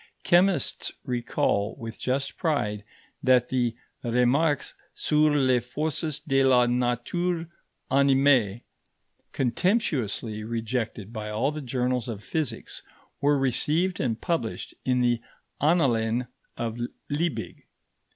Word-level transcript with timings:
Chemists 0.23 0.91
recall 1.05 1.77
with 1.79 1.99
just 1.99 2.35
pride 2.35 2.83
that 3.21 3.49
the 3.49 3.75
Remarques 4.03 4.73
sur 4.95 5.29
les 5.37 5.59
forces 5.59 6.19
de 6.21 6.41
la 6.43 6.65
nature 6.65 7.45
animée, 7.91 8.63
contemptuously 9.31 10.43
rejected 10.43 11.13
by 11.13 11.29
all 11.29 11.51
the 11.51 11.61
journals 11.61 12.09
of 12.09 12.23
physics, 12.23 12.81
were 13.21 13.37
received 13.37 13.99
and 13.99 14.19
published 14.19 14.73
in 14.85 15.01
the 15.01 15.21
Annalen 15.61 16.25
of 16.57 16.79
Liebig. 17.11 17.67